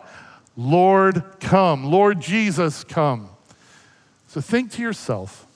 [0.56, 1.84] Lord, come.
[1.84, 3.30] Lord Jesus, come.
[4.28, 5.46] So think to yourself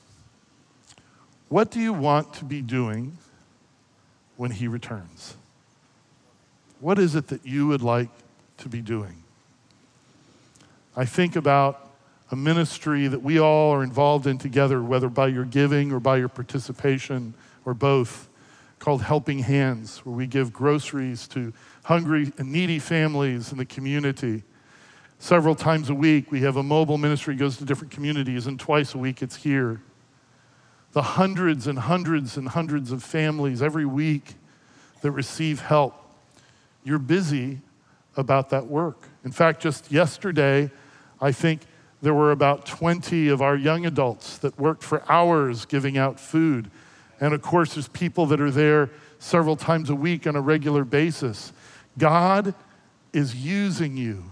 [1.49, 3.17] what do you want to be doing
[4.37, 5.37] when he returns?
[6.81, 8.09] What is it that you would like
[8.59, 9.23] to be doing?
[10.97, 11.93] I think about
[12.31, 16.17] a ministry that we all are involved in together, whether by your giving or by
[16.17, 18.29] your participation or both
[18.85, 24.43] called Helping Hands, where we give groceries to hungry and needy families in the community.
[25.19, 28.95] Several times a week, we have a mobile ministry goes to different communities, and twice
[28.95, 29.81] a week it's here.
[30.93, 34.35] The hundreds and hundreds and hundreds of families every week
[35.01, 35.95] that receive help.
[36.85, 37.61] You're busy
[38.19, 39.09] about that work.
[39.25, 40.71] In fact, just yesterday,
[41.23, 41.63] I think
[42.03, 46.71] there were about 20 of our young adults that worked for hours giving out food
[47.21, 50.85] and of course, there's people that are there several times a week on a regular
[50.85, 51.53] basis.
[51.97, 52.55] God
[53.13, 54.25] is using you.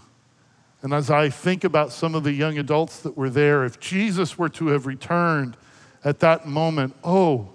[0.83, 4.37] And as I think about some of the young adults that were there, if Jesus
[4.37, 5.57] were to have returned
[6.05, 7.51] at that moment, oh,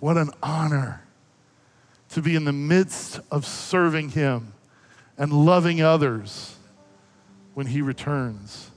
[0.00, 1.02] what an honor
[2.10, 4.54] to be in the midst of serving Him
[5.18, 6.56] and loving others
[7.52, 8.70] when He returns,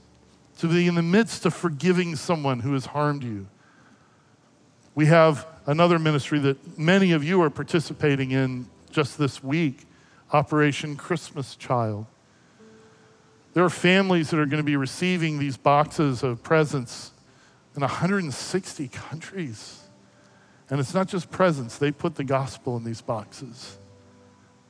[0.58, 3.46] to be in the midst of forgiving someone who has harmed you.
[4.94, 9.86] We have another ministry that many of you are participating in just this week
[10.32, 12.06] Operation Christmas Child.
[13.54, 17.12] There are families that are going to be receiving these boxes of presents
[17.76, 19.84] in 160 countries.
[20.68, 23.78] And it's not just presents, they put the gospel in these boxes.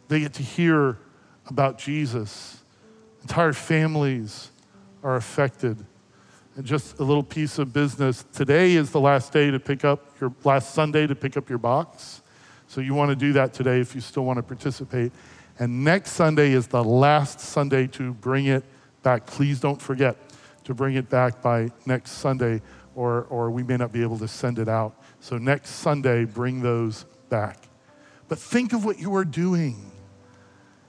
[0.09, 0.98] They get to hear
[1.46, 2.62] about Jesus.
[3.22, 4.51] Entire families
[5.03, 5.78] are affected.
[6.62, 8.24] Just a little piece of business.
[8.32, 11.58] Today is the last day to pick up your last Sunday to pick up your
[11.58, 12.22] box.
[12.66, 15.12] So you want to do that today if you still want to participate.
[15.58, 18.64] And next Sunday is the last Sunday to bring it
[19.02, 19.26] back.
[19.26, 20.16] Please don't forget
[20.64, 22.61] to bring it back by next Sunday,
[22.94, 25.00] or, or we may not be able to send it out.
[25.20, 27.58] So next Sunday, bring those back.
[28.28, 29.92] But think of what you are doing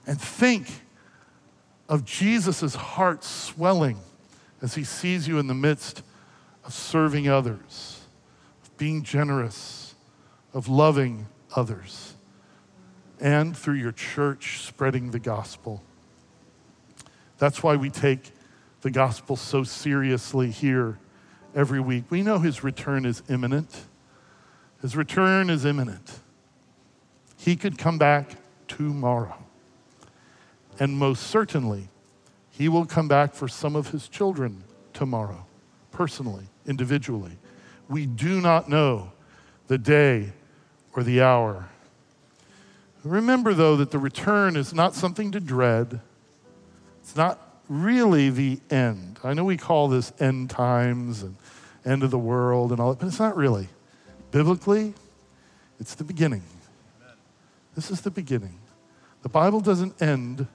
[0.06, 0.66] and think
[1.88, 3.98] of Jesus' heart swelling
[4.62, 6.02] as he sees you in the midst
[6.64, 8.00] of serving others,
[8.62, 9.94] of being generous,
[10.54, 12.14] of loving others,
[13.20, 15.82] and through your church spreading the gospel.
[17.38, 18.30] That's why we take
[18.82, 20.98] the gospel so seriously here
[21.54, 22.04] every week.
[22.08, 23.84] We know his return is imminent.
[24.80, 26.20] His return is imminent.
[27.36, 28.36] He could come back
[28.68, 29.36] tomorrow.
[30.78, 31.88] And most certainly,
[32.62, 35.44] he will come back for some of his children tomorrow,
[35.90, 37.32] personally, individually.
[37.88, 39.10] We do not know
[39.66, 40.30] the day
[40.94, 41.68] or the hour.
[43.02, 45.98] Remember, though, that the return is not something to dread.
[47.00, 49.18] It's not really the end.
[49.24, 51.34] I know we call this end times and
[51.84, 53.66] end of the world and all that, but it's not really.
[54.30, 54.94] Biblically,
[55.80, 56.44] it's the beginning.
[57.74, 58.60] This is the beginning.
[59.22, 60.46] The Bible doesn't end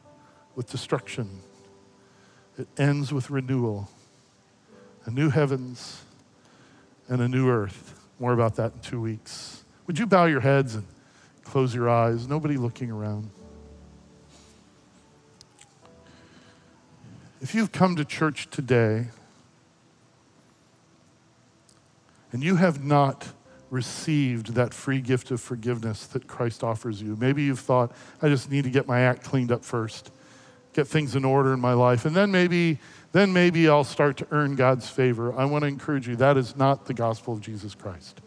[0.55, 1.41] with destruction,
[2.58, 3.89] it ends with renewal.
[5.05, 6.01] A new heavens
[7.08, 7.93] and a new earth.
[8.20, 9.64] More about that in two weeks.
[9.86, 10.86] Would you bow your heads and
[11.43, 12.28] close your eyes?
[12.28, 13.30] Nobody looking around.
[17.39, 19.08] If you've come to church today
[22.32, 23.28] and you have not
[23.70, 27.91] received that free gift of forgiveness that Christ offers you, maybe you've thought,
[28.22, 30.12] I just need to get my act cleaned up first,
[30.78, 32.78] get things in order in my life, and then maybe,
[33.12, 35.34] then maybe I'll start to earn God's favor.
[35.34, 38.22] I want to encourage you, that is not the gospel of Jesus Christ.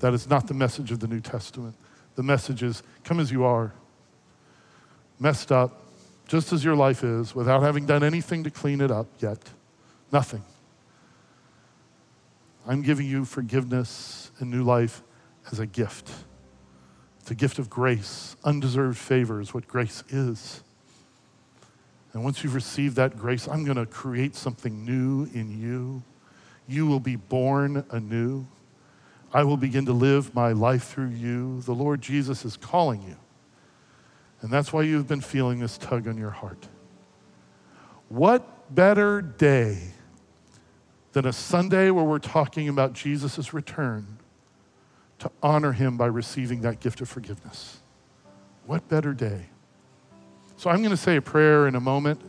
[0.00, 1.76] That is not the message of the New Testament.
[2.14, 3.74] The message is come as you are,
[5.20, 5.82] messed up,
[6.26, 9.38] just as your life is, without having done anything to clean it up yet.
[10.10, 10.42] Nothing.
[12.66, 15.02] I'm giving you forgiveness and new life
[15.52, 16.10] as a gift.
[17.20, 18.36] It's a gift of grace.
[18.42, 20.62] Undeserved favor is what grace is.
[22.14, 26.02] And once you've received that grace, I'm going to create something new in you.
[26.68, 28.46] You will be born anew.
[29.32, 31.60] I will begin to live my life through you.
[31.62, 33.16] The Lord Jesus is calling you.
[34.40, 36.68] And that's why you've been feeling this tug on your heart.
[38.08, 39.78] What better day
[41.12, 44.18] than a Sunday where we're talking about Jesus' return
[45.18, 47.78] to honor him by receiving that gift of forgiveness?
[48.66, 49.46] What better day?
[50.56, 52.20] So I'm going to say a prayer in a moment.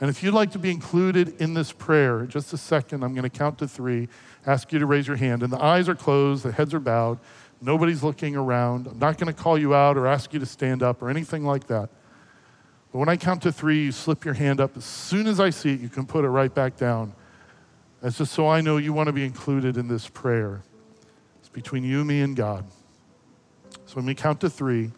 [0.00, 3.28] And if you'd like to be included in this prayer, just a second, I'm going
[3.28, 4.08] to count to three,
[4.46, 5.42] ask you to raise your hand.
[5.42, 7.18] And the eyes are closed, the heads are bowed.
[7.60, 8.86] Nobody's looking around.
[8.86, 11.44] I'm not going to call you out or ask you to stand up or anything
[11.44, 11.90] like that.
[12.92, 14.76] But when I count to three, you slip your hand up.
[14.76, 17.12] As soon as I see it, you can put it right back down.
[18.00, 20.62] That's just so I know you want to be included in this prayer.
[21.40, 22.64] It's between you, me, and God.
[23.86, 24.92] So when we count to three,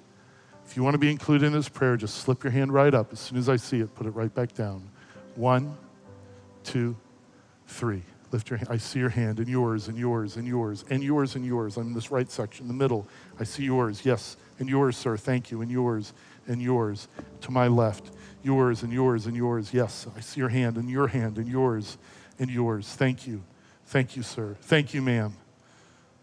[0.70, 3.12] if you want to be included in this prayer, just slip your hand right up.
[3.12, 4.88] As soon as I see it, put it right back down.
[5.34, 5.76] One,
[6.62, 6.96] two,
[7.66, 8.02] three.
[8.30, 8.68] Lift your hand.
[8.70, 11.76] I see your hand and yours and yours and yours and yours and yours.
[11.76, 13.08] I'm in this right section, the middle.
[13.40, 14.02] I see yours.
[14.04, 14.36] Yes.
[14.60, 15.16] And yours, sir.
[15.16, 15.60] Thank you.
[15.60, 16.12] And yours
[16.46, 17.08] and yours.
[17.40, 18.12] To my left.
[18.44, 19.74] Yours and yours and yours.
[19.74, 20.06] Yes.
[20.16, 21.98] I see your hand and your hand and yours
[22.38, 22.86] and yours.
[22.86, 23.42] Thank you.
[23.86, 24.56] Thank you, sir.
[24.60, 25.34] Thank you, ma'am.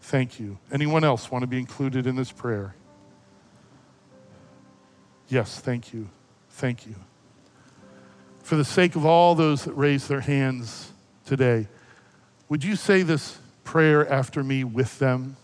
[0.00, 0.56] Thank you.
[0.72, 2.74] Anyone else want to be included in this prayer?
[5.28, 5.60] Yes.
[5.60, 6.08] Thank you.
[6.50, 6.94] Thank you.
[8.42, 10.92] For the sake of all those that raise their hands
[11.26, 11.68] today,
[12.48, 15.36] would you say this prayer after me with them?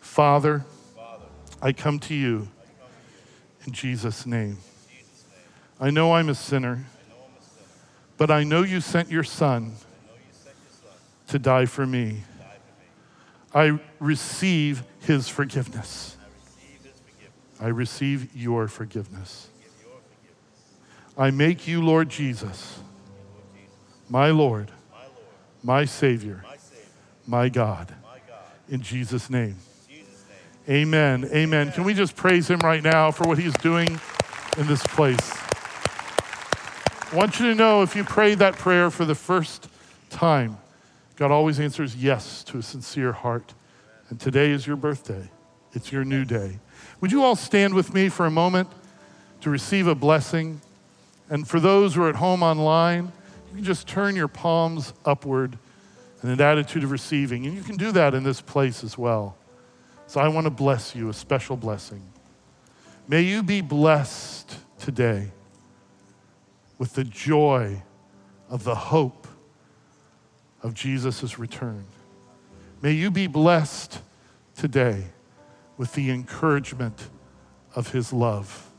[0.00, 0.64] Father,
[0.94, 1.24] Father
[1.60, 2.48] I come to you
[3.66, 4.58] in Jesus' name.
[5.80, 6.84] I know I'm a sinner,
[8.16, 9.72] but I know you sent your son
[11.28, 12.22] to die for me.
[13.52, 16.16] I receive his forgiveness.
[17.60, 19.48] I receive your forgiveness.
[21.16, 22.80] I make you, Lord Jesus,
[24.08, 24.70] my Lord
[25.64, 26.44] my Savior,
[27.26, 27.92] my God.
[28.68, 29.56] In Jesus' name.
[30.68, 31.28] Amen.
[31.32, 31.72] Amen.
[31.72, 33.88] Can we just praise him right now for what he's doing
[34.58, 35.32] in this place?
[37.12, 39.68] I want you to know if you pray that prayer for the first
[40.10, 40.58] time,
[41.16, 43.54] God always answers yes to a sincere heart.
[44.10, 45.30] And today is your birthday,
[45.72, 46.58] it's your new day.
[47.00, 48.68] Would you all stand with me for a moment?
[49.44, 50.58] to receive a blessing.
[51.28, 53.12] And for those who are at home online,
[53.50, 55.58] you can just turn your palms upward
[56.22, 57.44] in an attitude of receiving.
[57.44, 59.36] And you can do that in this place as well.
[60.06, 62.02] So I want to bless you, a special blessing.
[63.06, 65.30] May you be blessed today
[66.78, 67.82] with the joy
[68.48, 69.28] of the hope
[70.62, 71.84] of Jesus' return.
[72.80, 74.00] May you be blessed
[74.56, 75.04] today
[75.76, 77.08] with the encouragement
[77.74, 78.70] of his love.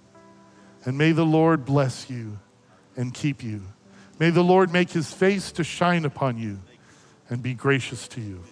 [0.85, 2.39] And may the Lord bless you
[2.95, 3.63] and keep you.
[4.19, 6.59] May the Lord make his face to shine upon you
[7.29, 8.43] and be gracious to you.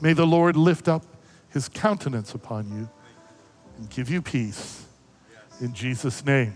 [0.00, 1.04] May the Lord lift up
[1.50, 2.88] his countenance upon you
[3.78, 4.84] and give you peace.
[5.60, 6.54] In Jesus' name.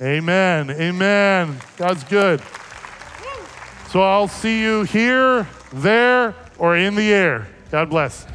[0.00, 0.70] Amen.
[0.70, 1.58] Amen.
[1.76, 2.40] God's good.
[3.90, 7.48] So I'll see you here, there, or in the air.
[7.70, 8.26] God bless.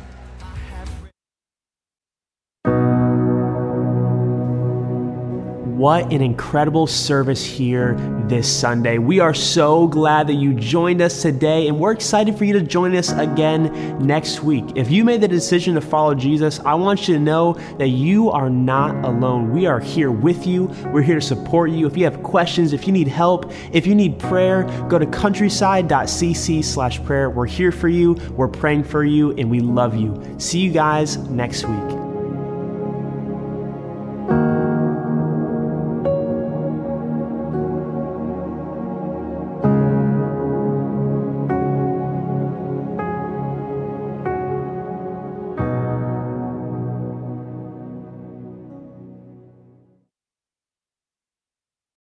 [5.83, 7.95] What an incredible service here
[8.29, 8.99] this Sunday.
[8.99, 12.61] We are so glad that you joined us today, and we're excited for you to
[12.61, 14.63] join us again next week.
[14.75, 18.31] If you made the decision to follow Jesus, I want you to know that you
[18.31, 19.51] are not alone.
[19.51, 21.85] We are here with you, we're here to support you.
[21.85, 26.63] If you have questions, if you need help, if you need prayer, go to countryside.cc
[26.63, 27.29] slash prayer.
[27.29, 30.35] We're here for you, we're praying for you, and we love you.
[30.37, 32.02] See you guys next week.